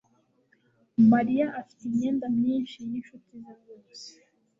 [1.11, 4.07] Mariya afite imyenda myinshi yinshuti ze zose.